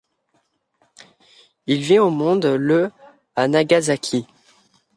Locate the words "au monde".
2.03-2.47